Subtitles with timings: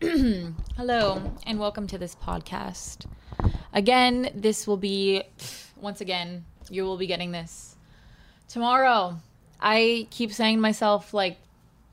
[0.78, 3.04] Hello, and welcome to this podcast.
[3.74, 5.22] Again, this will be,
[5.76, 7.76] once again, you will be getting this
[8.48, 9.18] tomorrow.
[9.60, 11.36] I keep saying to myself, like,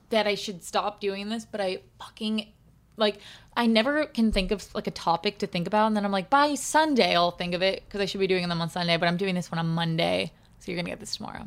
[0.10, 2.48] that I should stop doing this, but I fucking,
[2.96, 3.20] like,
[3.58, 5.88] I never can think of, like, a topic to think about.
[5.88, 8.48] And then I'm like, by Sunday, I'll think of it because I should be doing
[8.48, 10.32] them on Sunday, but I'm doing this one on Monday.
[10.60, 11.46] So you're going to get this tomorrow.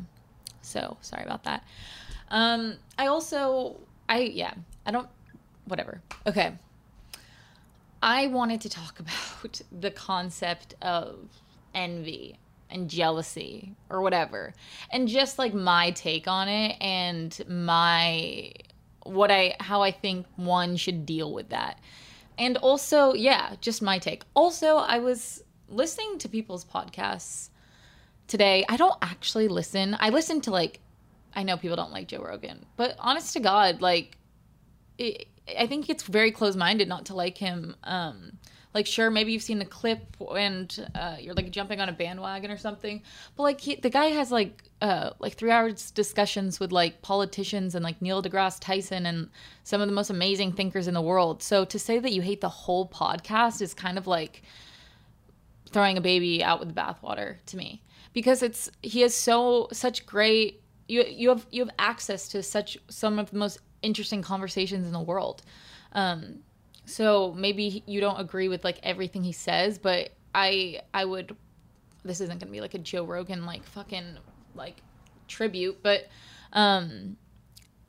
[0.61, 1.63] So sorry about that.
[2.29, 4.53] Um, I also, I, yeah,
[4.85, 5.07] I don't,
[5.65, 6.01] whatever.
[6.27, 6.53] Okay.
[8.01, 11.29] I wanted to talk about the concept of
[11.73, 12.37] envy
[12.69, 14.53] and jealousy or whatever.
[14.89, 18.53] And just like my take on it and my
[19.03, 21.79] what I how I think one should deal with that.
[22.37, 24.23] And also, yeah, just my take.
[24.33, 27.49] Also, I was listening to people's podcasts
[28.27, 28.63] today.
[28.69, 29.97] I don't actually listen.
[29.99, 30.79] I listen to like
[31.33, 34.17] I know people don't like Joe Rogan, but honest to God, like
[34.97, 35.27] it,
[35.57, 37.75] I think it's very close minded not to like him.
[37.83, 38.37] Um,
[38.73, 42.51] like, sure, maybe you've seen the clip and uh, you're like jumping on a bandwagon
[42.51, 43.01] or something,
[43.35, 47.75] but like he, the guy has like uh, like three hours discussions with like politicians
[47.75, 49.29] and like Neil deGrasse Tyson and
[49.63, 51.43] some of the most amazing thinkers in the world.
[51.43, 54.43] So to say that you hate the whole podcast is kind of like
[55.69, 57.81] throwing a baby out with the bathwater to me
[58.13, 62.77] because it's he has so such great you you have you have access to such
[62.89, 65.41] some of the most interesting conversations in the world.
[65.93, 66.39] Um,
[66.85, 71.35] so maybe you don't agree with like everything he says, but I I would.
[72.03, 74.17] This isn't gonna be like a Joe Rogan like fucking
[74.55, 74.77] like
[75.27, 76.07] tribute, but
[76.53, 77.17] um,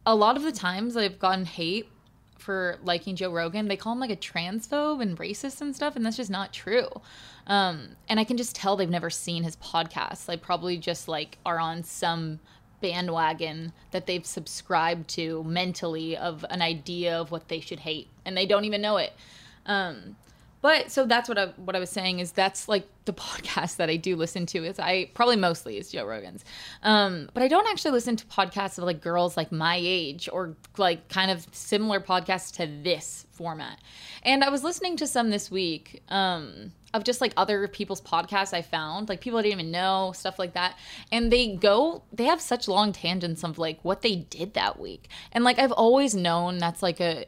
[0.06, 1.88] a lot of the times I've gotten hate
[2.38, 3.68] for liking Joe Rogan.
[3.68, 6.88] They call him like a transphobe and racist and stuff, and that's just not true.
[7.46, 10.26] Um, and I can just tell they've never seen his podcast.
[10.26, 12.40] They probably just like are on some
[12.83, 18.36] bandwagon that they've subscribed to mentally of an idea of what they should hate and
[18.36, 19.14] they don't even know it
[19.64, 20.16] um,
[20.62, 23.91] but so that's what I what I was saying is that's like the podcast that
[23.91, 26.44] I do listen to is I probably mostly is Joe Rogan's.
[26.84, 30.56] Um, but I don't actually listen to podcasts of like girls like my age or
[30.78, 33.78] like kind of similar podcasts to this format.
[34.22, 36.04] And I was listening to some this week.
[36.09, 40.12] Um, of just like other people's podcasts I found, like people I didn't even know,
[40.14, 40.76] stuff like that.
[41.10, 45.08] And they go, they have such long tangents of like what they did that week.
[45.32, 47.26] And like I've always known that's like a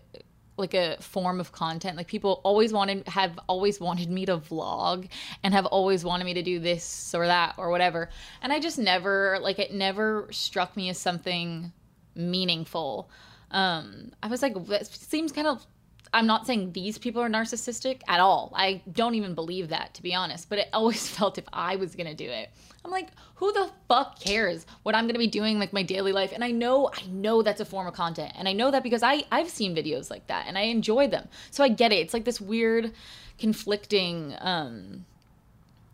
[0.56, 1.97] like a form of content.
[1.97, 5.08] Like people always wanted have always wanted me to vlog
[5.42, 8.10] and have always wanted me to do this or that or whatever.
[8.42, 11.72] And I just never like it never struck me as something
[12.14, 13.10] meaningful.
[13.50, 15.66] Um I was like it seems kind of
[16.14, 18.52] I'm not saying these people are narcissistic at all.
[18.54, 20.48] I don't even believe that, to be honest.
[20.48, 22.50] But it always felt if I was gonna do it,
[22.84, 26.30] I'm like, who the fuck cares what I'm gonna be doing like my daily life?
[26.32, 29.03] And I know, I know that's a form of content, and I know that because
[29.03, 31.28] I I've seen videos like that and I enjoy them.
[31.50, 31.97] So I get it.
[31.97, 32.92] It's like this weird,
[33.38, 35.04] conflicting, um,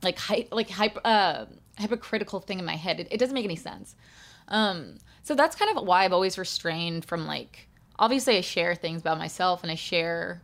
[0.02, 1.46] like hy- like hyper uh,
[1.78, 3.00] hypocritical thing in my head.
[3.00, 3.96] It, it doesn't make any sense.
[4.48, 7.68] Um, so that's kind of why I've always restrained from like
[8.00, 10.42] obviously I share things about myself and I share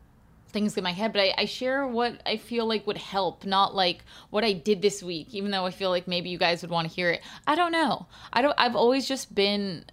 [0.50, 3.74] things in my head, but I, I, share what I feel like would help, not
[3.74, 6.70] like what I did this week, even though I feel like maybe you guys would
[6.70, 7.22] want to hear it.
[7.46, 8.06] I don't know.
[8.32, 9.86] I don't, I've always just been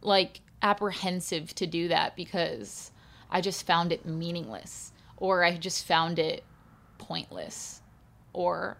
[0.00, 2.90] like apprehensive to do that because
[3.30, 6.44] I just found it meaningless or I just found it
[6.98, 7.82] pointless
[8.32, 8.78] or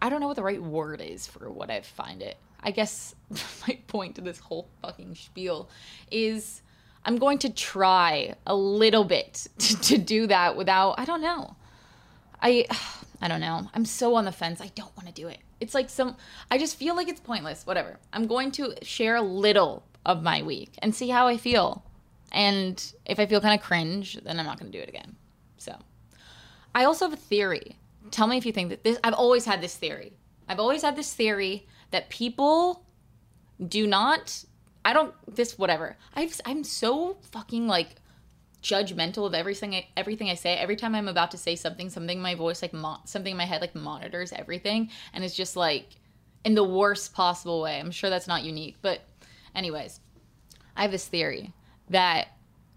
[0.00, 2.36] I don't know what the right word is for what I find it.
[2.62, 3.14] I guess
[3.68, 5.68] my point to this whole fucking spiel
[6.10, 6.62] is
[7.04, 11.56] I'm going to try a little bit to, to do that without, I don't know.
[12.40, 12.66] I,
[13.22, 13.68] I don't know.
[13.74, 14.60] I'm so on the fence.
[14.60, 15.38] I don't want to do it.
[15.60, 16.16] It's like some,
[16.50, 17.66] I just feel like it's pointless.
[17.66, 17.98] Whatever.
[18.14, 21.84] I'm going to share a little of my week and see how I feel.
[22.32, 25.16] And if I feel kind of cringe, then I'm not going to do it again.
[25.58, 25.76] So,
[26.74, 27.76] I also have a theory.
[28.10, 30.12] Tell me if you think that this, I've always had this theory.
[30.48, 32.84] I've always had this theory that people
[33.66, 34.44] do not
[34.84, 35.96] I don't this whatever.
[36.14, 37.96] I've I'm so fucking like
[38.62, 40.54] judgmental of everything I, everything I say.
[40.54, 43.36] Every time I'm about to say something, something in my voice like mo- something in
[43.36, 45.86] my head like monitors everything and it's just like
[46.44, 47.78] in the worst possible way.
[47.78, 49.00] I'm sure that's not unique, but
[49.54, 50.00] anyways,
[50.76, 51.52] I have this theory
[51.90, 52.28] that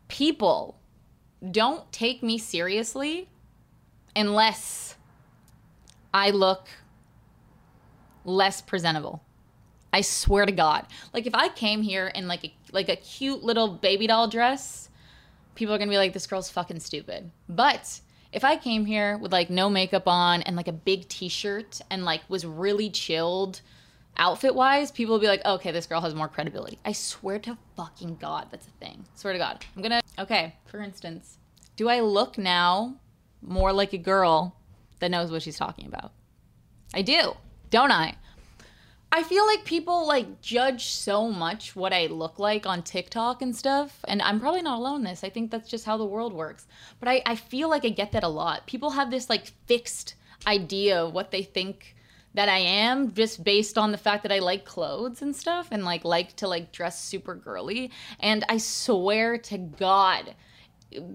[0.07, 0.79] people
[1.51, 3.29] don't take me seriously
[4.15, 4.95] unless
[6.13, 6.67] I look
[8.25, 9.23] less presentable.
[9.91, 10.87] I swear to God.
[11.13, 14.89] Like if I came here in like a like a cute little baby doll dress,
[15.55, 17.31] people are gonna be like, this girl's fucking stupid.
[17.47, 17.99] But
[18.31, 22.03] if I came here with like no makeup on and like a big t-shirt and
[22.03, 23.61] like was really chilled,
[24.17, 26.79] outfit wise, people will be like, okay, this girl has more credibility.
[26.83, 29.05] I swear to fucking God, that's a thing.
[29.13, 29.63] Swear to God.
[29.75, 31.37] I'm gonna, okay, for instance,
[31.75, 32.95] do I look now
[33.41, 34.55] more like a girl
[34.99, 36.11] that knows what she's talking about?
[36.93, 37.35] I do,
[37.73, 38.13] don't I?
[39.11, 43.55] I feel like people like judge so much what I look like on TikTok and
[43.55, 43.99] stuff.
[44.07, 45.23] And I'm probably not alone in this.
[45.23, 46.67] I think that's just how the world works.
[46.99, 48.67] But I, I feel like I get that a lot.
[48.67, 50.13] People have this like fixed
[50.45, 51.95] idea of what they think
[52.35, 55.83] that I am just based on the fact that I like clothes and stuff and
[55.83, 57.89] like like to like dress super girly.
[58.19, 60.35] And I swear to God,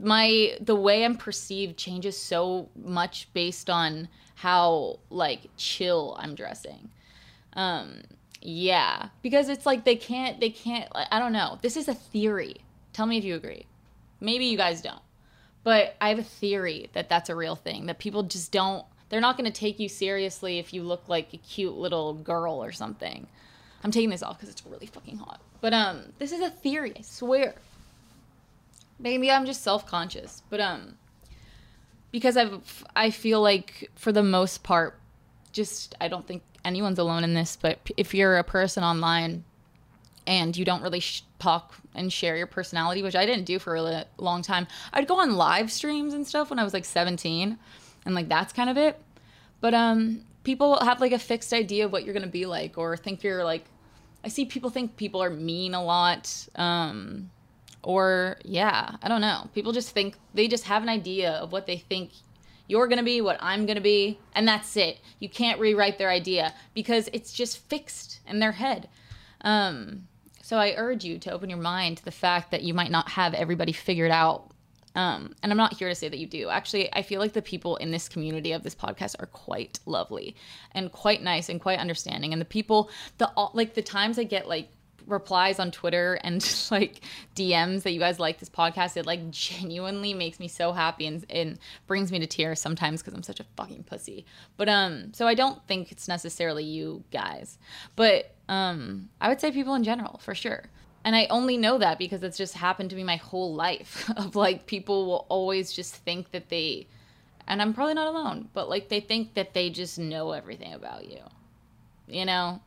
[0.03, 4.09] my the way I'm perceived changes so much based on
[4.39, 6.91] how like chill I'm dressing.
[7.55, 8.03] Um,
[8.41, 11.59] yeah, because it's like they can't, they can't, I don't know.
[11.61, 12.57] This is a theory.
[12.93, 13.67] Tell me if you agree.
[14.21, 15.03] Maybe you guys don't.
[15.65, 19.21] But I have a theory that that's a real thing, that people just don't, they're
[19.21, 22.71] not going to take you seriously if you look like a cute little girl or
[22.71, 23.27] something.
[23.83, 25.41] I'm taking this off because it's really fucking hot.
[25.61, 27.57] But um, this is a theory, I swear.
[29.01, 30.95] Maybe I'm just self-conscious, but um,
[32.11, 34.99] because I've I feel like for the most part,
[35.53, 39.45] just I don't think anyone's alone in this, but if you're a person online
[40.27, 43.71] and you don't really sh- talk and share your personality, which I didn't do for
[43.71, 46.85] a really long time, I'd go on live streams and stuff when I was like
[46.85, 47.59] 17,
[48.05, 49.01] and like that's kind of it.
[49.61, 52.97] But um, people have like a fixed idea of what you're gonna be like, or
[52.97, 53.65] think you're like.
[54.25, 56.49] I see people think people are mean a lot.
[56.57, 57.31] Um,
[57.83, 59.49] or yeah, I don't know.
[59.55, 62.11] People just think they just have an idea of what they think
[62.69, 65.01] you're going to be what I'm going to be, and that's it.
[65.19, 68.89] You can't rewrite their idea because it's just fixed in their head.
[69.41, 70.07] Um,
[70.43, 73.09] so I urge you to open your mind to the fact that you might not
[73.11, 74.51] have everybody figured out.
[74.95, 76.49] Um, and I'm not here to say that you do.
[76.49, 80.37] Actually, I feel like the people in this community of this podcast are quite lovely
[80.73, 82.33] and quite nice and quite understanding.
[82.33, 84.69] And the people, the like the times I get like
[85.09, 87.01] replies on Twitter and like
[87.35, 91.25] DMs that you guys like this podcast, it like genuinely makes me so happy and,
[91.31, 94.25] and brings me to tears sometimes because I'm such a fucking pussy.
[94.57, 97.59] But um, so I don't think it's necessarily you guys,
[97.97, 100.65] but um, I would say people in general for sure.
[101.05, 104.37] And I only know that because it's just happened to me my whole life of
[104.37, 106.87] like people will always just think that they,
[107.47, 111.09] and I'm probably not alone, but like they think that they just know everything about
[111.09, 111.21] you,
[112.07, 112.61] you know?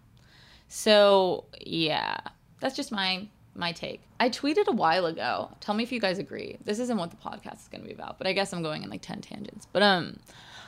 [0.74, 2.16] So yeah,
[2.62, 4.02] that's just my my take.
[4.22, 5.52] I tweeted a while ago.
[5.60, 6.58] Tell me if you guys agree.
[6.64, 8.82] This isn't what the podcast is going to be about, but I guess I'm going
[8.82, 9.68] in like 10 tangents.
[9.74, 10.18] But um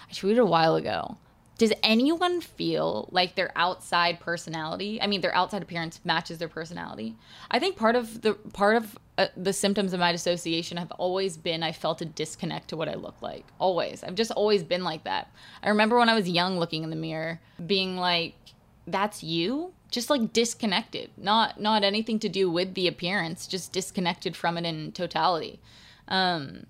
[0.09, 1.17] I tweeted a while ago.
[1.57, 7.15] Does anyone feel like their outside personality, I mean their outside appearance matches their personality?
[7.49, 11.37] I think part of the part of uh, the symptoms of my dissociation have always
[11.37, 13.45] been I felt a disconnect to what I look like.
[13.57, 14.03] Always.
[14.03, 15.31] I've just always been like that.
[15.63, 18.35] I remember when I was young looking in the mirror being like
[18.85, 21.11] that's you just like disconnected.
[21.17, 25.61] Not not anything to do with the appearance just disconnected from it in totality.
[26.07, 26.65] Um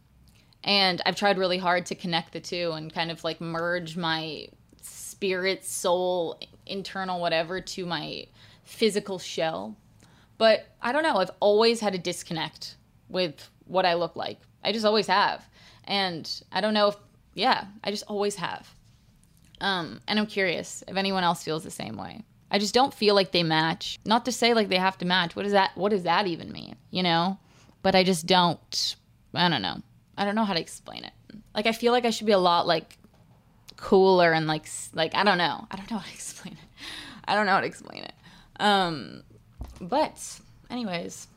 [0.66, 4.48] and i've tried really hard to connect the two and kind of like merge my
[4.82, 8.26] spirit soul internal whatever to my
[8.64, 9.76] physical shell.
[10.38, 12.76] But i don't know i've always had a disconnect
[13.08, 14.40] with what i look like.
[14.64, 15.48] I just always have.
[15.86, 16.98] And i don't know if
[17.36, 18.76] yeah i just always have.
[19.62, 23.16] Um and i'm curious if anyone else feels the same way I just don't feel
[23.16, 23.98] like they match.
[24.06, 25.36] Not to say like they have to match.
[25.36, 26.76] What does that what does that even mean?
[26.92, 27.40] You know?
[27.82, 28.96] But I just don't
[29.34, 29.82] I don't know.
[30.16, 31.14] I don't know how to explain it.
[31.56, 33.00] Like I feel like I should be a lot like
[33.76, 35.68] cooler and like like I don't know.
[35.72, 36.86] I don't know how to explain it.
[37.26, 38.14] I don't know how to explain it.
[38.60, 39.24] Um
[39.82, 40.40] but
[40.70, 41.28] anyways,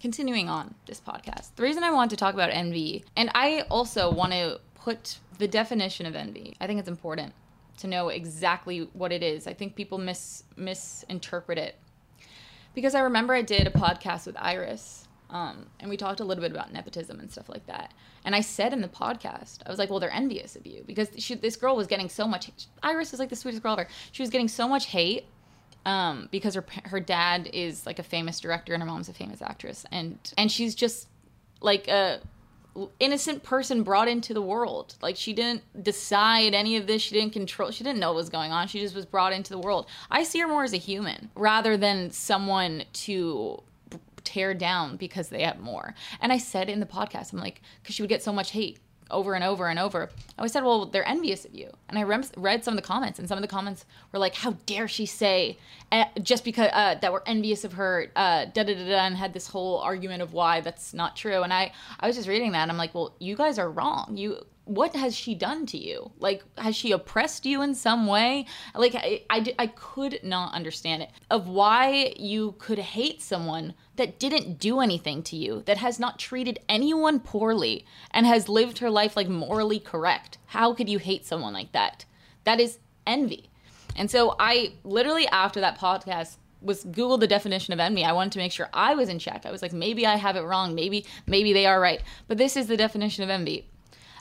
[0.00, 1.54] continuing on this podcast.
[1.56, 5.46] The reason I want to talk about envy and I also want to put the
[5.46, 6.56] definition of envy.
[6.62, 7.34] I think it's important
[7.82, 9.46] to know exactly what it is.
[9.46, 11.76] I think people mis misinterpret it.
[12.74, 16.40] Because I remember I did a podcast with Iris, um, and we talked a little
[16.40, 17.92] bit about nepotism and stuff like that.
[18.24, 21.08] And I said in the podcast, I was like, "Well, they're envious of you because
[21.18, 22.50] she, this girl was getting so much.
[22.82, 23.88] Iris is like the sweetest girl ever.
[24.12, 25.26] She was getting so much hate
[25.84, 29.42] um, because her her dad is like a famous director and her mom's a famous
[29.42, 31.08] actress, and and she's just
[31.60, 32.20] like a
[32.98, 34.94] innocent person brought into the world.
[35.02, 37.02] Like she didn't decide any of this.
[37.02, 37.70] She didn't control.
[37.70, 38.68] She didn't know what was going on.
[38.68, 39.86] She just was brought into the world.
[40.10, 43.62] I see her more as a human rather than someone to
[44.24, 45.94] tear down because they have more.
[46.20, 48.78] And I said in the podcast, I'm like, because she would get so much hate
[49.12, 50.10] over and over and over.
[50.10, 51.70] I always said, well, they're envious of you.
[51.88, 54.34] And I rem- read some of the comments, and some of the comments were like,
[54.34, 55.58] how dare she say
[55.92, 59.16] uh, just because uh, that we're envious of her, uh, da da da da, and
[59.16, 61.42] had this whole argument of why that's not true.
[61.42, 64.16] And I, I was just reading that, and I'm like, well, you guys are wrong.
[64.16, 66.12] You what has she done to you?
[66.18, 68.46] Like, has she oppressed you in some way?
[68.74, 74.18] Like, I, I, I could not understand it of why you could hate someone that
[74.18, 78.88] didn't do anything to you, that has not treated anyone poorly, and has lived her
[78.88, 80.38] life like morally correct.
[80.46, 82.06] How could you hate someone like that?
[82.44, 83.50] That is envy.
[83.94, 88.04] And so I literally, after that podcast, was Google the definition of envy.
[88.04, 89.44] I wanted to make sure I was in check.
[89.44, 90.74] I was like, maybe I have it wrong.
[90.74, 92.00] Maybe, maybe they are right.
[92.28, 93.66] But this is the definition of envy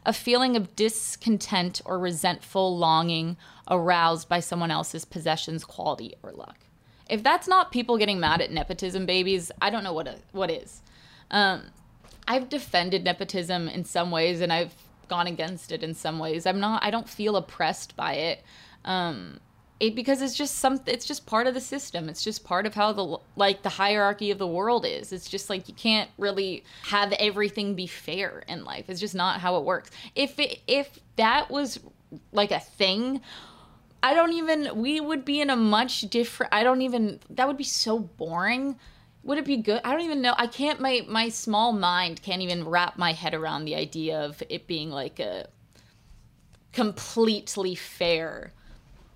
[0.06, 3.38] a feeling of discontent or resentful longing
[3.70, 6.58] aroused by someone else's possessions, quality, or luck.
[7.10, 10.82] If that's not people getting mad at nepotism babies, I don't know what what is.
[11.30, 11.64] Um,
[12.28, 14.74] I've defended nepotism in some ways, and I've
[15.08, 16.46] gone against it in some ways.
[16.46, 16.84] I'm not.
[16.84, 18.44] I don't feel oppressed by it.
[18.86, 19.40] Um,
[19.82, 22.08] it because it's just some it's just part of the system.
[22.08, 25.12] It's just part of how the like the hierarchy of the world is.
[25.12, 28.86] It's just like you can't really have everything be fair in life.
[28.90, 29.90] It's just not how it works.
[30.16, 31.80] If it, if that was
[32.32, 33.22] like a thing
[34.04, 37.58] i don't even we would be in a much different i don't even that would
[37.58, 38.78] be so boring.
[39.24, 39.82] Would it be good?
[39.86, 40.34] I don't even know.
[40.36, 44.42] I can't my my small mind can't even wrap my head around the idea of
[44.50, 45.48] it being like a
[46.74, 48.52] completely fair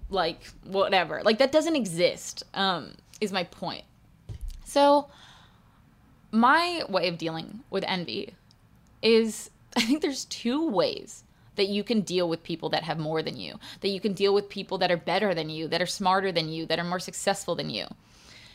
[0.09, 1.21] like whatever.
[1.23, 3.83] Like that doesn't exist um is my point.
[4.63, 5.09] So
[6.35, 8.35] my way of dealing with envy
[9.01, 11.23] is i think there's two ways
[11.55, 14.33] that you can deal with people that have more than you that you can deal
[14.33, 16.99] with people that are better than you that are smarter than you that are more
[16.99, 17.85] successful than you.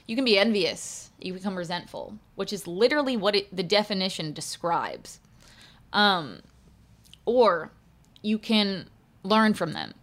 [0.06, 5.20] You can be envious you become resentful which is literally what it, the definition describes.
[5.92, 6.40] Um
[7.24, 7.70] or
[8.20, 8.86] you can
[9.22, 9.94] learn from them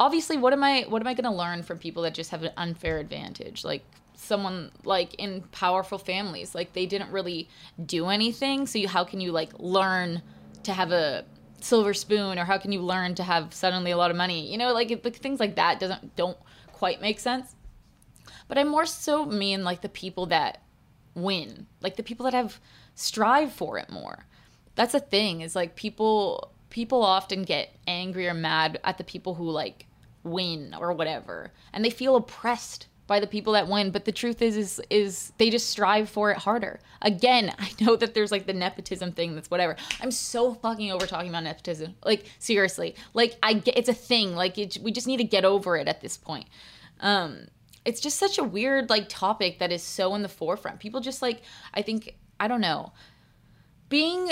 [0.00, 2.42] obviously what am i what am i going to learn from people that just have
[2.42, 3.62] an unfair advantage?
[3.64, 7.48] Like someone like in powerful families like they didn't really
[7.86, 10.20] do anything so you, how can you like learn
[10.62, 11.24] to have a
[11.62, 14.50] silver spoon or how can you learn to have suddenly a lot of money?
[14.50, 16.38] You know like it, things like that doesn't don't
[16.72, 17.54] quite make sense.
[18.48, 20.62] But i more so mean like the people that
[21.14, 22.58] win like the people that have
[22.94, 24.24] strive for it more.
[24.76, 29.34] That's a thing is like people people often get angry or mad at the people
[29.34, 29.86] who like
[30.22, 31.52] win or whatever.
[31.72, 35.32] And they feel oppressed by the people that win but the truth is is is
[35.36, 36.78] they just strive for it harder.
[37.02, 39.76] Again i know that there's like the nepotism thing that's whatever.
[40.00, 41.96] I'm so fucking over talking about nepotism.
[42.04, 42.94] Like seriously.
[43.12, 44.36] Like i get it's a thing.
[44.36, 46.46] Like it, we just need to get over it at this point.
[47.00, 47.48] Um
[47.84, 50.78] it's just such a weird like topic that is so in the forefront.
[50.78, 51.42] People just like
[51.74, 52.92] i think i don't know.
[53.88, 54.30] Being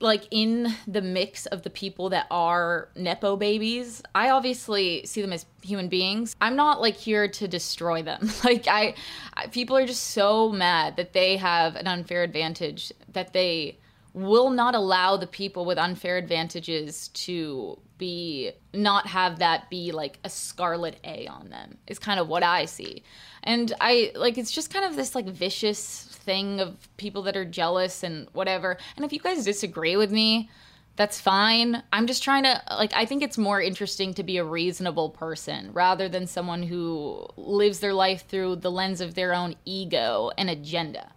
[0.00, 5.32] like in the mix of the people that are nepo babies i obviously see them
[5.32, 6.36] as human beings.
[6.40, 8.30] I'm not like here to destroy them.
[8.42, 8.94] Like I,
[9.34, 13.78] I, people are just so mad that they have an unfair advantage that they
[14.14, 20.18] will not allow the people with unfair advantages to be not have that be like
[20.24, 23.02] a scarlet a on them is kind of what i see.
[23.42, 27.44] And i like it's just kind of this like vicious thing of people that are
[27.44, 28.78] jealous and whatever.
[28.96, 30.50] And if you guys disagree with me,
[30.96, 31.82] that's fine.
[31.92, 35.72] I'm just trying to like I think it's more interesting to be a reasonable person
[35.72, 40.50] rather than someone who lives their life through the lens of their own ego and
[40.50, 41.10] agenda.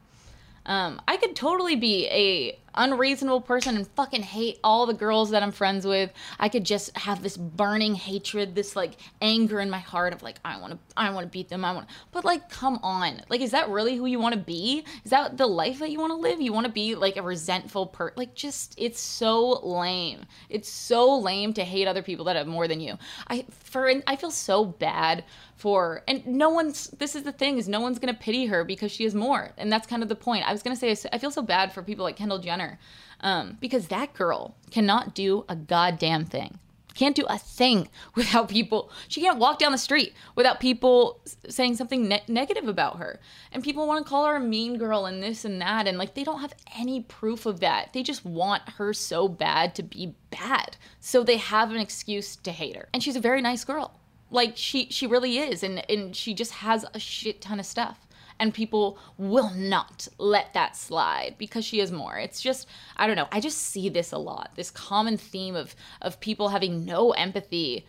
[0.65, 5.43] Um, I could totally be a unreasonable person and fucking hate all the girls that
[5.43, 6.11] I'm friends with.
[6.39, 10.39] I could just have this burning hatred, this like anger in my heart of like
[10.43, 11.65] I want to I want to beat them.
[11.65, 11.93] I want to.
[12.11, 13.21] But like come on.
[13.29, 14.83] Like is that really who you want to be?
[15.03, 16.41] Is that the life that you want to live?
[16.41, 20.21] You want to be like a resentful per like just it's so lame.
[20.49, 22.97] It's so lame to hate other people that have more than you.
[23.27, 25.23] I for I feel so bad
[25.63, 28.91] for and no one's this is the thing is no one's gonna pity her because
[28.91, 31.31] she has more and that's kind of the point i was gonna say i feel
[31.31, 32.62] so bad for people like kendall jenner
[33.21, 36.59] um, because that girl cannot do a goddamn thing.
[36.95, 41.75] Can't do a thing without people she can't walk down the street without people saying
[41.75, 43.19] something ne- negative about her.
[43.51, 46.13] And people want to call her a mean girl and this and that and like
[46.13, 47.93] they don't have any proof of that.
[47.93, 50.77] They just want her so bad to be bad.
[50.99, 52.89] So they have an excuse to hate her.
[52.93, 53.99] And she's a very nice girl.
[54.29, 58.07] Like she she really is and and she just has a shit ton of stuff
[58.43, 62.17] and people will not let that slide because she is more.
[62.17, 65.75] It's just i don't know i just see this a lot this common theme of
[66.01, 67.85] of people having no empathy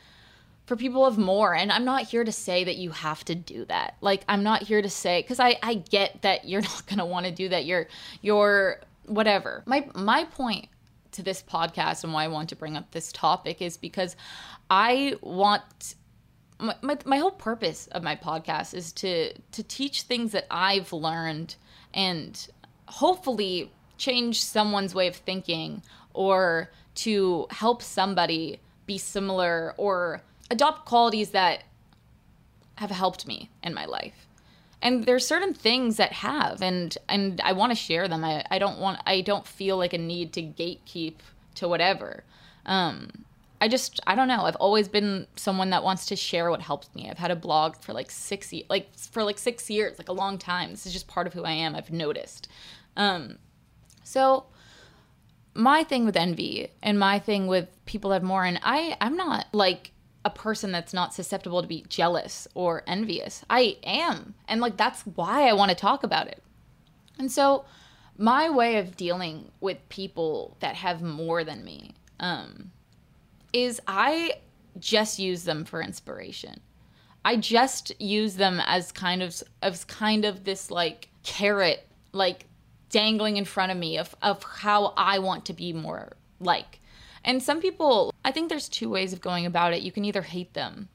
[0.66, 3.64] for people of more and i'm not here to say that you have to do
[3.66, 3.96] that.
[4.00, 7.04] Like i'm not here to say because i i get that you're not going to
[7.04, 7.88] want to do that you're
[8.22, 9.62] you're whatever.
[9.66, 10.68] My my point
[11.12, 14.16] to this podcast and why i want to bring up this topic is because
[14.70, 15.94] i want
[16.58, 21.56] my, my, whole purpose of my podcast is to to teach things that I've learned
[21.92, 22.48] and
[22.86, 25.82] hopefully change someone's way of thinking
[26.12, 31.64] or to help somebody be similar or adopt qualities that
[32.76, 34.26] have helped me in my life.
[34.82, 38.24] And there's certain things that have and and i want to share them.
[38.24, 41.16] I, I don't want i don't feel like a need to gatekeep
[41.56, 42.24] to whatever.
[42.66, 43.24] Um
[43.60, 46.92] i just i don't know i've always been someone that wants to share what helps
[46.94, 50.08] me i've had a blog for like six years like for like six years like
[50.08, 52.48] a long time this is just part of who i am i've noticed
[52.96, 53.38] um
[54.02, 54.46] so
[55.54, 59.16] my thing with envy and my thing with people that have more and i i'm
[59.16, 59.92] not like
[60.24, 63.44] a person that's not susceptible to be jealous or envious.
[63.50, 64.34] I am.
[64.48, 66.42] And like that's why I want to talk about it.
[67.18, 67.66] And so
[68.16, 72.70] my way of dealing with people that have more than me um,
[73.54, 74.34] is I
[74.78, 76.60] just use them for inspiration.
[77.24, 82.46] I just use them as kind of as kind of this like carrot like
[82.90, 86.80] dangling in front of me of, of how I want to be more like.
[87.24, 89.82] And some people, I think there's two ways of going about it.
[89.82, 90.88] You can either hate them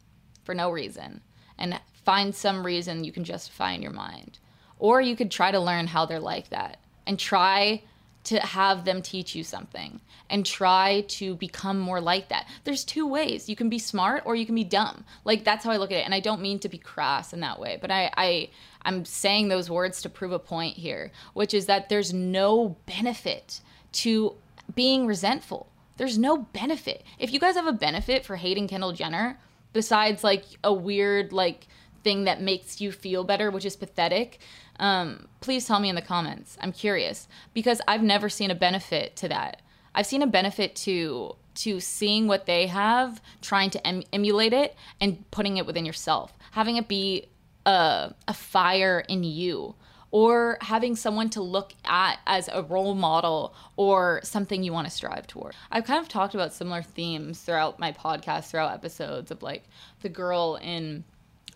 [0.44, 1.22] for no reason
[1.58, 4.40] and find some reason you can justify in your mind,
[4.78, 7.84] or you could try to learn how they're like that and try
[8.30, 12.48] to have them teach you something and try to become more like that.
[12.64, 13.50] There's two ways.
[13.50, 15.04] You can be smart or you can be dumb.
[15.26, 16.06] Like that's how I look at it.
[16.06, 18.50] And I don't mean to be crass in that way, but I, I
[18.84, 23.62] I'm saying those words to prove a point here, which is that there's no benefit
[23.94, 24.36] to
[24.76, 25.68] being resentful.
[25.98, 27.04] There's no benefit.
[27.18, 29.40] If you guys have a benefit for hating Kendall Jenner,
[29.74, 31.68] besides like a weird like
[32.04, 34.38] thing that makes you feel better, which is pathetic,
[34.80, 36.58] um, please tell me in the comments.
[36.62, 39.62] I'm curious because I've never seen a benefit to that.
[39.94, 44.76] I've seen a benefit to to seeing what they have, trying to em- emulate it,
[45.02, 47.28] and putting it within yourself, having it be
[47.66, 49.76] a, a fire in you
[50.12, 54.92] or having someone to look at as a role model or something you want to
[54.92, 55.56] strive toward.
[55.72, 59.66] I've kind of talked about similar themes throughout my podcast, throughout episodes of like
[60.02, 61.04] the girl in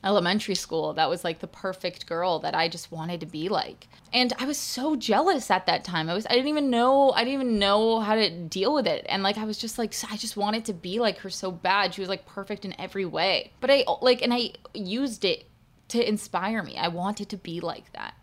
[0.04, 3.88] elementary school that was like the perfect girl that I just wanted to be like.
[4.12, 6.10] And I was so jealous at that time.
[6.10, 9.06] I was I didn't even know I didn't even know how to deal with it.
[9.10, 11.94] And like I was just like I just wanted to be like her so bad.
[11.94, 13.52] She was like perfect in every way.
[13.60, 15.46] But I like and I used it
[15.89, 16.78] to inspire me.
[16.78, 18.16] I wanted to be like that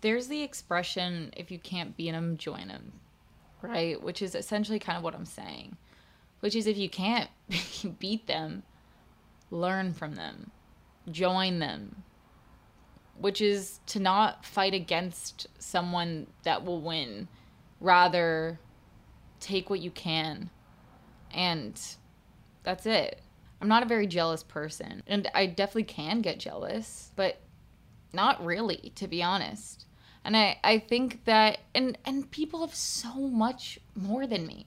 [0.00, 2.92] there's the expression if you can't beat them join them
[3.62, 5.76] right which is essentially kind of what i'm saying
[6.40, 7.30] which is if you can't
[7.98, 8.62] beat them
[9.50, 10.50] learn from them
[11.08, 12.02] join them
[13.18, 17.28] which is to not fight against someone that will win.
[17.80, 18.58] Rather
[19.40, 20.50] take what you can
[21.32, 21.80] and
[22.64, 23.20] that's it.
[23.60, 27.40] I'm not a very jealous person and i definitely can get jealous but
[28.12, 29.86] not really to be honest.
[30.24, 34.66] And I, I think that and and people have so much more than me.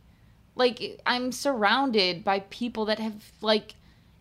[0.55, 3.75] Like i'm surrounded by people that have like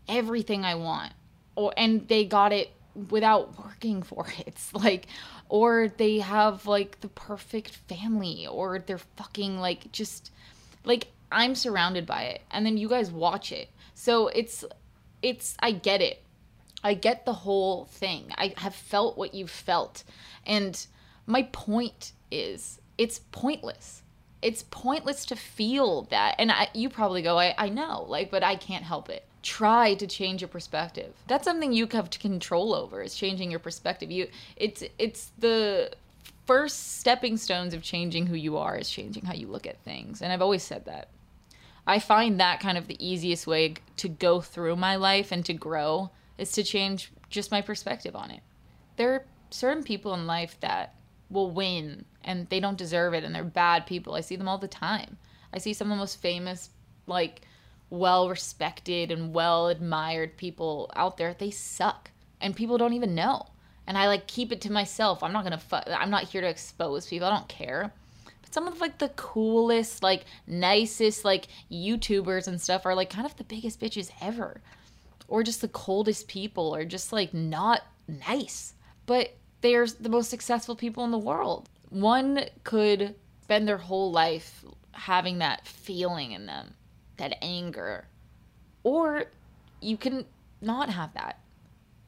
[0.09, 1.13] everything i want
[1.55, 2.71] or and they got it
[3.09, 4.57] without working for it.
[4.73, 5.07] Like
[5.49, 10.31] or they have like the perfect family or they're fucking like just
[10.85, 13.69] like i'm surrounded by it and then you guys watch it.
[13.95, 14.65] So it's
[15.23, 16.23] it's i get it.
[16.83, 18.33] I get the whole thing.
[18.39, 20.03] I have felt what you've felt.
[20.47, 20.87] And
[21.27, 24.03] my point is it's pointless.
[24.41, 26.37] It's pointless to feel that.
[26.39, 29.95] And I, you probably go I, I know like but i can't help it try
[29.95, 31.15] to change your perspective.
[31.27, 34.11] That's something you have to control over is changing your perspective.
[34.11, 35.93] You it's it's the
[36.47, 40.21] first stepping stones of changing who you are is changing how you look at things.
[40.21, 41.09] And i've always said that.
[41.87, 45.55] I find that kind of the easiest way to go through my life and to
[45.55, 48.41] grow is to change just my perspective on it.
[48.97, 50.95] There are certain people in life that
[51.31, 54.15] will win and they don't deserve it and they're bad people.
[54.15, 55.17] I see them all the time.
[55.53, 56.71] I see some of the most famous,
[57.07, 57.43] like,
[57.91, 61.35] well respected and well admired people out there.
[61.35, 63.47] They suck and people don't even know.
[63.87, 65.23] And I like keep it to myself.
[65.23, 65.59] I'm not gonna.
[65.59, 67.27] Fu- I'm not here to expose people.
[67.27, 67.93] I don't care.
[68.43, 73.27] But some of like the coolest, like nicest, like YouTubers and stuff are like kind
[73.27, 74.61] of the biggest bitches ever,
[75.27, 78.75] or just the coldest people, or just like not nice.
[79.07, 81.69] But they're the most successful people in the world.
[81.89, 86.75] One could spend their whole life having that feeling in them,
[87.21, 88.09] that anger.
[88.83, 89.27] Or
[89.81, 90.27] you can
[90.61, 91.39] not have that.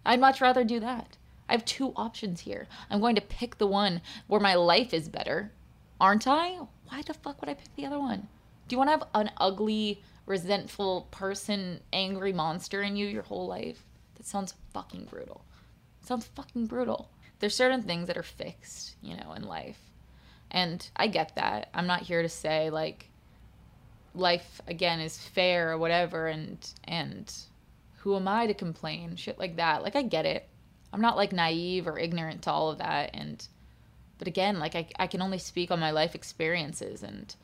[0.05, 1.17] I'd much rather do that.
[1.49, 2.67] I have two options here.
[2.91, 5.53] I'm going to pick the one where my life is better,
[6.01, 6.59] aren't I?
[6.89, 8.29] Why the fuck would I pick the other one?
[8.69, 13.47] Do you want to have an ugly, resentful person, angry monster in you your whole
[13.47, 13.85] life?
[14.17, 15.45] That sounds fucking brutal.
[16.01, 17.09] It sounds fucking brutal
[17.43, 19.91] there's certain things that are fixed, you know, in life.
[20.53, 21.71] And I get that.
[21.75, 23.11] I'm not here to say like
[24.15, 27.33] life again is fair or whatever and and
[27.99, 29.17] who am I to complain?
[29.17, 29.83] Shit like that.
[29.83, 30.49] Like I get it.
[30.93, 33.47] I'm not like naive or ignorant to all of that and
[34.19, 37.35] but again, like I I can only speak on my life experiences and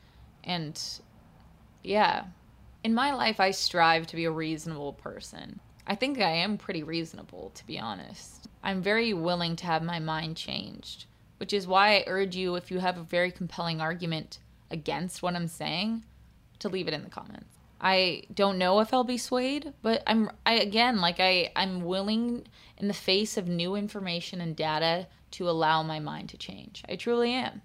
[0.43, 0.81] and
[1.83, 2.25] yeah.
[2.83, 5.59] In my life I strive to be a reasonable person.
[5.87, 8.47] I think I am pretty reasonable to be honest.
[8.61, 11.05] I'm very willing to have my mind changed,
[11.37, 15.35] which is why I urge you if you have a very compelling argument against what
[15.35, 16.03] I'm saying
[16.59, 17.59] to leave it in the comments.
[17.81, 22.47] I don't know if I'll be swayed, but I'm I again like I I'm willing
[22.77, 26.83] in the face of new information and data to allow my mind to change.
[26.89, 27.61] I truly am.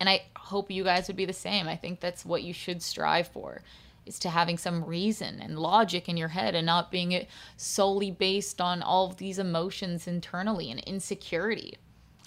[0.00, 1.68] And I hope you guys would be the same.
[1.68, 3.62] I think that's what you should strive for
[4.06, 8.60] is to having some reason and logic in your head and not being solely based
[8.60, 11.74] on all of these emotions internally and insecurity.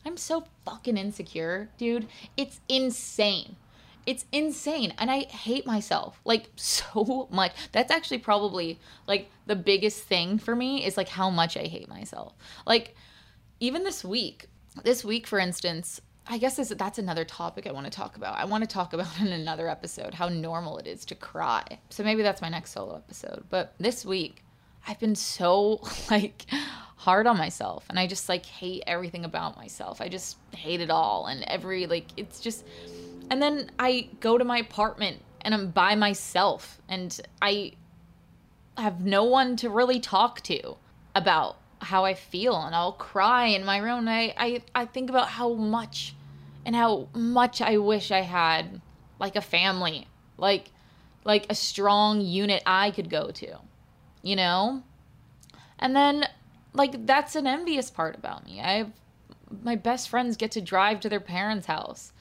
[0.05, 2.07] I'm so fucking insecure, dude.
[2.37, 3.55] It's insane.
[4.05, 4.93] It's insane.
[4.97, 7.53] And I hate myself like so much.
[7.71, 11.89] That's actually probably like the biggest thing for me is like how much I hate
[11.89, 12.33] myself.
[12.65, 12.95] Like
[13.59, 14.47] even this week,
[14.83, 18.37] this week for instance, I guess this, that's another topic I want to talk about.
[18.37, 21.63] I want to talk about in another episode how normal it is to cry.
[21.89, 23.45] So maybe that's my next solo episode.
[23.49, 24.43] But this week,
[24.87, 26.45] I've been so like
[27.01, 30.01] hard on myself and I just like hate everything about myself.
[30.01, 32.63] I just hate it all and every like it's just
[33.31, 37.71] and then I go to my apartment and I'm by myself and I
[38.77, 40.75] have no one to really talk to
[41.15, 44.09] about how I feel and I'll cry in my room.
[44.09, 46.13] I, I, I think about how much
[46.65, 48.81] and how much I wish I had
[49.17, 50.69] like a family, like
[51.23, 53.59] like a strong unit I could go to,
[54.21, 54.83] you know?
[55.79, 56.27] And then
[56.73, 58.59] like that's an envious part about me.
[58.59, 58.91] I have
[59.63, 62.11] my best friends get to drive to their parents' house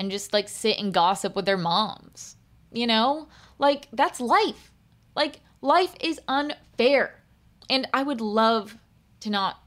[0.00, 2.36] and just like sit and gossip with their moms.
[2.72, 3.28] You know?
[3.58, 4.72] Like that's life.
[5.14, 7.22] Like life is unfair.
[7.68, 8.78] And I would love
[9.20, 9.62] to not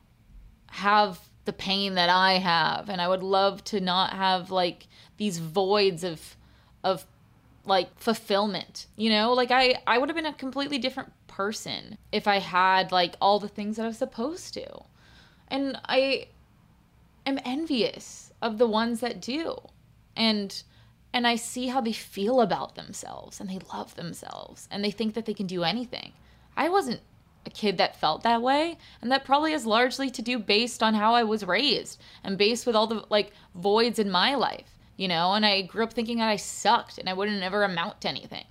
[0.71, 5.37] have the pain that I have and I would love to not have like these
[5.37, 6.35] voids of
[6.83, 7.05] of
[7.63, 8.87] like fulfillment.
[8.95, 9.33] You know?
[9.33, 13.39] Like I I would have been a completely different person if I had like all
[13.39, 14.81] the things that I was supposed to.
[15.49, 16.29] And I
[17.23, 19.57] am envious of the ones that do
[20.15, 20.63] and
[21.13, 25.13] and I see how they feel about themselves and they love themselves and they think
[25.13, 26.13] that they can do anything.
[26.57, 27.01] I wasn't
[27.45, 30.95] a kid that felt that way and that probably has largely to do based on
[30.95, 35.07] how I was raised and based with all the like voids in my life, you
[35.07, 38.09] know, and I grew up thinking that I sucked and I wouldn't ever amount to
[38.09, 38.45] anything.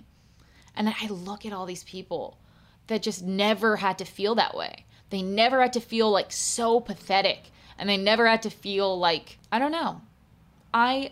[0.75, 2.37] And I look at all these people
[2.87, 4.85] that just never had to feel that way.
[5.09, 9.37] They never had to feel like so pathetic and they never had to feel like
[9.51, 10.01] I don't know.
[10.73, 11.11] I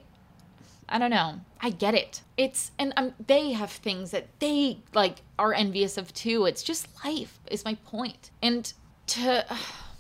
[0.92, 1.40] I don't know.
[1.62, 2.22] I get it.
[2.36, 6.46] It's and um, they have things that they like are envious of too.
[6.46, 8.30] It's just life is my point.
[8.44, 8.72] And
[9.08, 9.46] to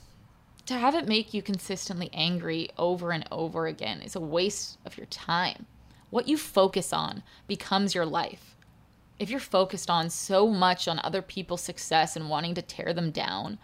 [0.65, 4.97] to have it make you consistently angry over and over again is a waste of
[4.97, 5.65] your time.
[6.09, 8.57] What you focus on becomes your life.
[9.17, 13.11] If you're focused on so much on other people's success and wanting to tear them
[13.11, 13.59] down,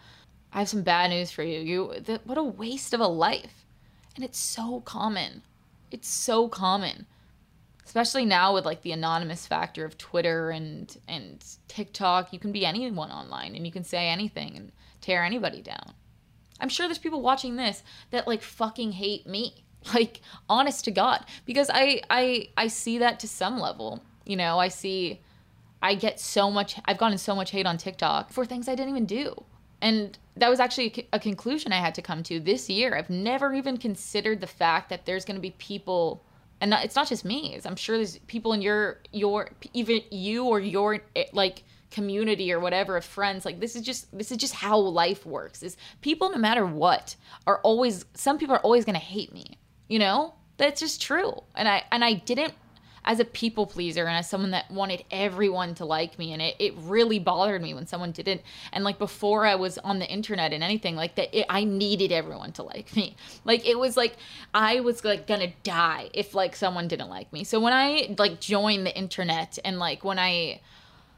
[0.50, 1.60] I have some bad news for you.
[1.60, 3.66] You th- what a waste of a life.
[4.16, 5.42] And it's so common.
[5.90, 7.06] It's so common
[7.88, 12.66] especially now with like the anonymous factor of Twitter and and TikTok, you can be
[12.66, 15.94] anyone online and you can say anything and tear anybody down.
[16.60, 19.64] I'm sure there's people watching this that like fucking hate me.
[19.94, 20.20] Like
[20.50, 24.02] honest to god because I I I see that to some level.
[24.26, 25.20] You know, I see
[25.80, 28.90] I get so much I've gotten so much hate on TikTok for things I didn't
[28.90, 29.44] even do.
[29.80, 32.96] And that was actually a conclusion I had to come to this year.
[32.96, 36.24] I've never even considered the fact that there's going to be people
[36.60, 37.58] and it's not just me.
[37.64, 42.60] I'm sure there's people in your your even you or your eh, like community or
[42.60, 46.30] whatever of friends like this is just this is just how life works is people
[46.30, 47.16] no matter what
[47.46, 51.32] are always some people are always going to hate me you know that's just true
[51.54, 52.52] and i and i didn't
[53.08, 56.54] as a people pleaser and as someone that wanted everyone to like me and it,
[56.58, 58.42] it really bothered me when someone didn't.
[58.70, 62.12] And like before i was on the internet and anything like that it, i needed
[62.12, 63.16] everyone to like me.
[63.44, 64.16] Like it was like
[64.52, 67.44] i was like gonna die if like someone didn't like me.
[67.44, 70.60] So when i like joined the internet and like when i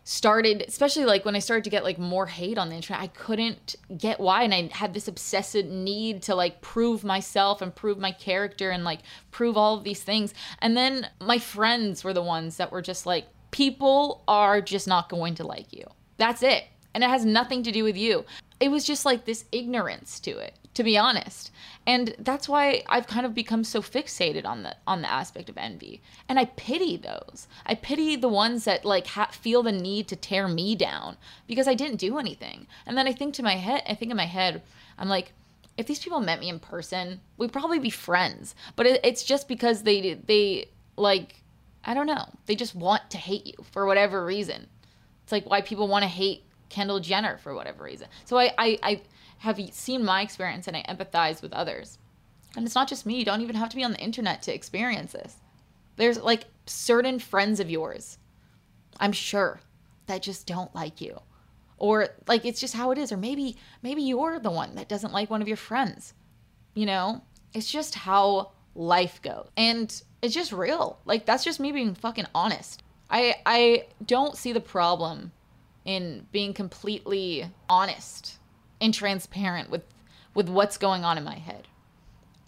[0.03, 3.07] started especially like when i started to get like more hate on the internet i
[3.09, 7.99] couldn't get why and i had this obsessive need to like prove myself and prove
[7.99, 10.35] my character and like prove all of these things.
[10.61, 15.09] And then my friends were the ones that were just like people are just not
[15.09, 15.85] going to like you.
[16.17, 16.65] That's it.
[16.95, 18.25] And it has nothing to do with you.
[18.59, 21.51] It was just like this ignorance to it to be honest.
[21.87, 25.59] And that's why I've kind of become so fixated on the on the aspect of
[25.59, 26.01] envy.
[26.29, 27.49] And I pity those.
[27.67, 31.67] I pity the ones that like ha- feel the need to tear me down because
[31.67, 32.67] I didn't do anything.
[32.87, 34.63] And then I think to my head, I think in my head,
[34.99, 35.33] I'm like,
[35.77, 38.55] if these people met me in person, we'd probably be friends.
[38.77, 41.43] But it, it's just because they they like
[41.85, 42.27] I don't know.
[42.47, 44.67] They just want to hate you for whatever reason.
[45.23, 48.09] It's like why people want to hate Kendall Jenner for whatever reason.
[48.25, 49.01] So I, I, I
[49.41, 51.99] have seen my experience and I empathize with others.
[52.57, 53.19] And it's not just me.
[53.19, 55.37] You don't even have to be on the internet to experience this.
[55.97, 58.19] There's like certain friends of yours,
[58.99, 59.61] I'm sure,
[60.07, 61.19] that just don't like you.
[61.79, 63.13] Or like it's just how it is.
[63.13, 66.13] Or maybe maybe you're the one that doesn't like one of your friends.
[66.75, 67.23] You know?
[67.55, 69.49] It's just how life goes.
[69.57, 71.01] And it's just real.
[71.07, 72.83] Like that's just me being fucking honest.
[73.09, 75.33] I I don't see the problem
[75.87, 78.40] in being completely honest
[78.81, 79.83] and transparent with
[80.35, 81.67] with what's going on in my head.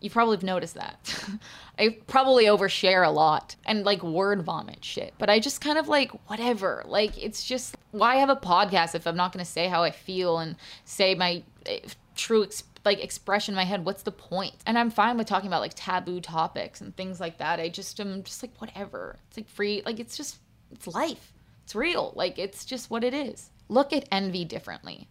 [0.00, 1.24] You probably have noticed that.
[1.78, 5.88] I probably overshare a lot and like word vomit shit, but I just kind of
[5.88, 6.84] like whatever.
[6.86, 9.90] Like it's just why have a podcast if I'm not going to say how I
[9.90, 11.80] feel and say my eh,
[12.16, 12.46] true
[12.84, 13.84] like expression in my head?
[13.84, 14.54] What's the point?
[14.66, 17.60] And I'm fine with talking about like taboo topics and things like that.
[17.60, 19.18] I just am just like whatever.
[19.28, 19.82] It's like free.
[19.84, 20.38] Like it's just
[20.72, 21.32] it's life.
[21.64, 22.12] It's real.
[22.16, 23.50] Like it's just what it is.
[23.68, 25.08] Look at envy differently,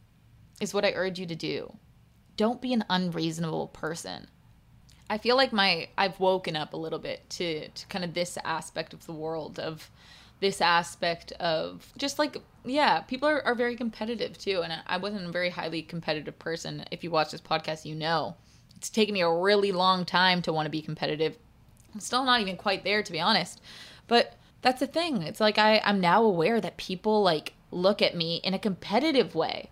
[0.62, 1.76] is what I urge you to do.
[2.38, 4.28] Don't be an unreasonable person.
[5.10, 8.38] I feel like my I've woken up a little bit to, to kind of this
[8.46, 9.90] aspect of the world of
[10.40, 15.24] this aspect of just like yeah people are, are very competitive too and i wasn't
[15.24, 18.36] a very highly competitive person if you watch this podcast you know
[18.76, 21.38] it's taken me a really long time to want to be competitive
[21.94, 23.62] i'm still not even quite there to be honest
[24.08, 25.24] but that's the thing.
[25.24, 29.36] It's like I, I'm now aware that people like look at me in a competitive
[29.36, 29.70] way.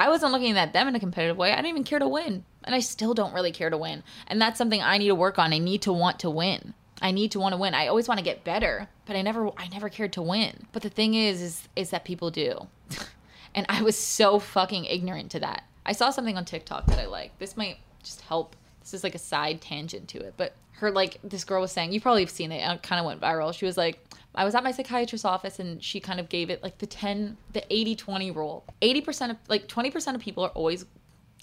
[0.00, 1.52] I wasn't looking at them in a competitive way.
[1.52, 2.42] I didn't even care to win.
[2.64, 4.02] And I still don't really care to win.
[4.26, 5.52] And that's something I need to work on.
[5.52, 6.72] I need to want to win.
[7.02, 7.74] I need to want to win.
[7.74, 10.66] I always want to get better, but I never I never cared to win.
[10.72, 12.66] But the thing is is is that people do.
[13.54, 15.64] and I was so fucking ignorant to that.
[15.84, 17.38] I saw something on TikTok that I like.
[17.38, 18.56] This might just help.
[18.80, 21.92] This is like a side tangent to it, but her like this girl was saying
[21.92, 24.02] you probably have seen it uh, it kind of went viral she was like
[24.34, 27.36] i was at my psychiatrist's office and she kind of gave it like the 10
[27.52, 28.64] the 80 20 rule.
[28.82, 30.84] 80% of like 20% of people are always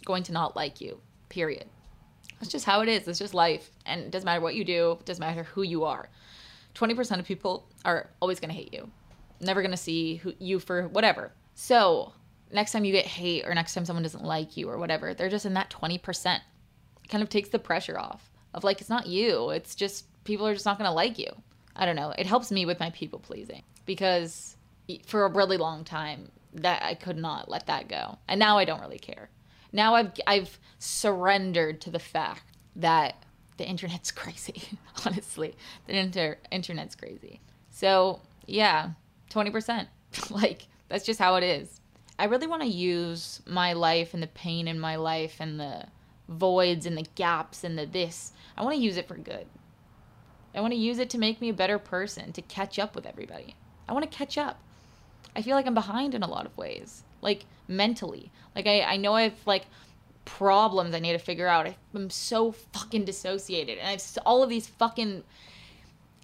[0.05, 1.65] going to not like you period.
[2.39, 3.07] That's just how it is.
[3.07, 3.71] It's just life.
[3.85, 4.97] And it doesn't matter what you do.
[4.99, 6.09] It doesn't matter who you are.
[6.75, 8.89] 20% of people are always going to hate you.
[9.41, 11.31] Never going to see who, you for whatever.
[11.55, 12.13] So
[12.51, 15.27] next time you get hate or next time someone doesn't like you or whatever they're
[15.27, 19.05] just in that 20% it kind of takes the pressure off of like it's not
[19.05, 19.49] you.
[19.49, 21.29] It's just people are just not going to like you
[21.77, 22.13] i don't know.
[22.17, 24.57] It helps me with my people pleasing because
[25.05, 28.17] for a really long time that i could not let that go.
[28.27, 29.29] And now i don't really care.
[29.71, 32.43] Now i've i've surrendered to the fact
[32.75, 33.23] that
[33.57, 34.63] the internet's crazy
[35.05, 35.55] honestly.
[35.87, 37.41] The inter- internet's crazy.
[37.69, 38.91] So yeah
[39.31, 39.87] 20%
[40.29, 41.81] like that's just how it is.
[42.19, 45.85] I really want to use my life and the pain in my life and the
[46.27, 48.31] voids and the gaps and the this.
[48.57, 49.45] I want to use it for good.
[50.55, 53.05] I want to use it to make me a better person, to catch up with
[53.05, 53.55] everybody.
[53.87, 54.59] I want to catch up.
[55.35, 58.31] I feel like I'm behind in a lot of ways, like mentally.
[58.55, 59.65] Like I, I know I have like
[60.25, 61.73] problems I need to figure out.
[61.93, 65.23] I'm so fucking dissociated, and I have all of these fucking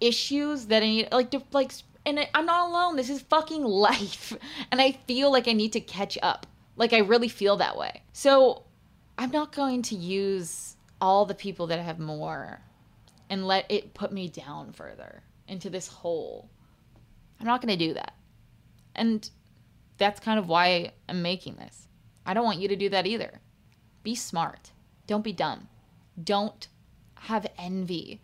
[0.01, 1.71] issues that I need, like, to, like,
[2.05, 2.95] and I, I'm not alone.
[2.95, 4.33] This is fucking life,
[4.71, 6.47] and I feel like I need to catch up.
[6.75, 8.01] Like I really feel that way.
[8.13, 8.63] So
[9.17, 12.61] I'm not going to use all the people that have more
[13.33, 16.49] and let it put me down further into this hole.
[17.39, 18.13] I'm not going to do that.
[18.95, 19.29] And
[19.97, 21.87] that's kind of why I'm making this.
[22.25, 23.41] I don't want you to do that either.
[24.03, 24.71] Be smart.
[25.07, 25.67] Don't be dumb.
[26.21, 26.67] Don't
[27.15, 28.21] have envy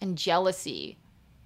[0.00, 0.98] and jealousy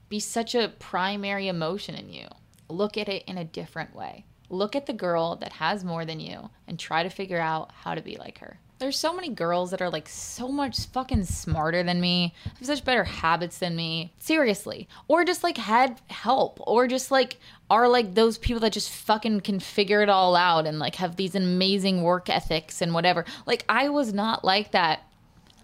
[0.08, 2.26] be such a primary emotion in you.
[2.68, 6.20] Look at it in a different way look at the girl that has more than
[6.20, 8.58] you and try to figure out how to be like her.
[8.80, 12.82] There's so many girls that are like so much fucking smarter than me, have such
[12.82, 14.14] better habits than me.
[14.18, 14.88] Seriously.
[15.06, 17.36] Or just like had help, or just like
[17.68, 21.16] are like those people that just fucking can figure it all out and like have
[21.16, 23.26] these amazing work ethics and whatever.
[23.44, 25.02] Like, I was not like that.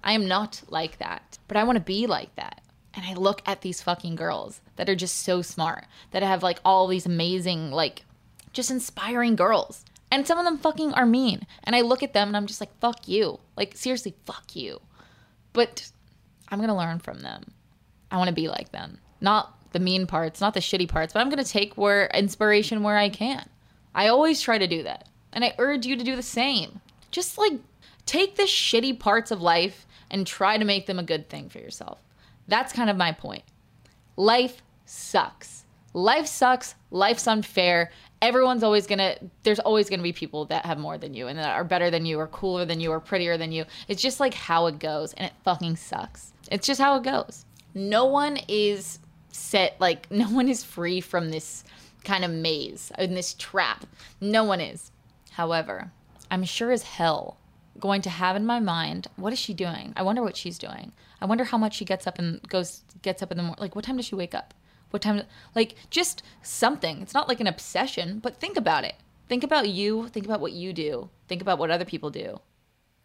[0.04, 2.60] I am not like that, but I want to be like that.
[2.92, 6.60] And I look at these fucking girls that are just so smart, that have like
[6.66, 8.04] all these amazing, like,
[8.52, 9.86] just inspiring girls.
[10.10, 11.46] And some of them fucking are mean.
[11.64, 13.40] And I look at them and I'm just like, fuck you.
[13.56, 14.80] Like, seriously, fuck you.
[15.52, 15.90] But
[16.48, 17.52] I'm going to learn from them.
[18.10, 18.98] I want to be like them.
[19.20, 22.82] Not the mean parts, not the shitty parts, but I'm going to take where inspiration
[22.82, 23.48] where I can.
[23.94, 25.08] I always try to do that.
[25.32, 26.80] And I urge you to do the same.
[27.10, 27.54] Just like
[28.04, 31.58] take the shitty parts of life and try to make them a good thing for
[31.58, 31.98] yourself.
[32.48, 33.42] That's kind of my point.
[34.16, 35.64] Life sucks.
[35.92, 36.74] Life sucks.
[36.90, 37.90] Life's unfair.
[38.26, 41.54] Everyone's always gonna, there's always gonna be people that have more than you and that
[41.54, 43.64] are better than you or cooler than you or prettier than you.
[43.86, 46.32] It's just like how it goes and it fucking sucks.
[46.50, 47.44] It's just how it goes.
[47.72, 48.98] No one is
[49.30, 51.62] set, like, no one is free from this
[52.02, 53.86] kind of maze, in this trap.
[54.20, 54.90] No one is.
[55.30, 55.92] However,
[56.28, 57.38] I'm sure as hell
[57.78, 60.92] going to have in my mind what is she doing i wonder what she's doing
[61.20, 63.74] i wonder how much she gets up and goes gets up in the morning like
[63.74, 64.54] what time does she wake up
[64.90, 65.22] what time
[65.54, 68.94] like just something it's not like an obsession but think about it
[69.28, 72.40] think about you think about what you do think about what other people do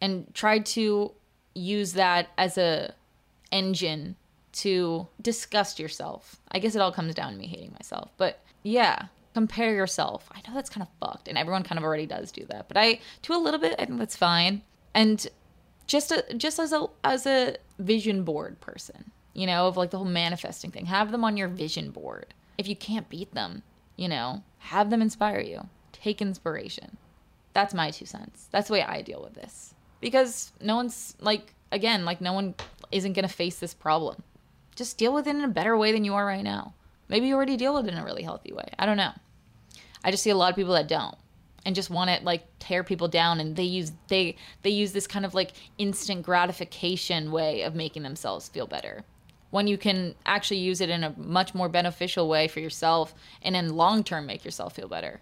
[0.00, 1.12] and try to
[1.54, 2.94] use that as a
[3.50, 4.16] engine
[4.52, 9.06] to disgust yourself i guess it all comes down to me hating myself but yeah
[9.34, 10.28] compare yourself.
[10.32, 12.76] I know that's kind of fucked, and everyone kind of already does do that, but
[12.76, 13.74] I to a little bit.
[13.78, 14.62] I think that's fine.
[14.94, 15.26] And
[15.86, 19.98] just a, just as a as a vision board person, you know, of like the
[19.98, 22.34] whole manifesting thing, have them on your vision board.
[22.58, 23.62] If you can't beat them,
[23.96, 25.68] you know, have them inspire you.
[25.92, 26.96] Take inspiration.
[27.52, 28.48] That's my two cents.
[28.50, 32.54] That's the way I deal with this because no one's like again like no one
[32.90, 34.22] isn't gonna face this problem.
[34.74, 36.74] Just deal with it in a better way than you are right now.
[37.08, 38.68] Maybe you already deal with it in a really healthy way.
[38.78, 39.12] I don't know.
[40.02, 41.16] I just see a lot of people that don't
[41.64, 45.06] and just want to like tear people down and they use they they use this
[45.06, 49.04] kind of like instant gratification way of making themselves feel better
[49.52, 53.54] when you can actually use it in a much more beneficial way for yourself and
[53.54, 55.20] in long term make yourself feel better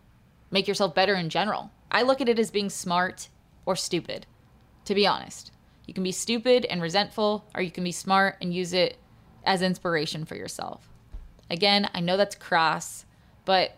[0.50, 3.28] make yourself better in general i look at it as being smart
[3.66, 4.24] or stupid
[4.86, 5.52] to be honest
[5.86, 8.96] you can be stupid and resentful or you can be smart and use it
[9.44, 10.90] as inspiration for yourself
[11.50, 13.04] Again, I know that's cross,
[13.44, 13.76] but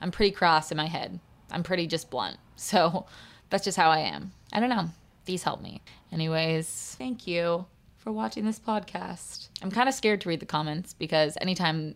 [0.00, 1.18] I'm pretty cross in my head.
[1.50, 2.36] I'm pretty just blunt.
[2.56, 3.06] So
[3.50, 4.30] that's just how I am.
[4.52, 4.88] I don't know.
[5.24, 5.82] These help me.
[6.12, 7.66] Anyways, thank you
[8.04, 9.48] for watching this podcast.
[9.62, 11.94] I'm kind of scared to read the comments because anytime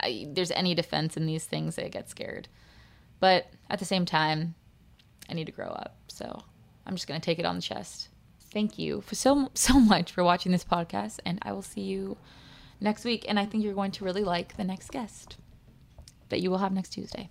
[0.00, 2.48] I, there's any defense in these things, I get scared.
[3.20, 4.54] But at the same time,
[5.28, 5.96] I need to grow up.
[6.08, 6.42] So
[6.86, 8.08] I'm just going to take it on the chest.
[8.52, 12.16] Thank you for so so much for watching this podcast and I will see you
[12.80, 13.26] next week.
[13.28, 15.36] And I think you're going to really like the next guest
[16.30, 17.28] that you will have next Tuesday.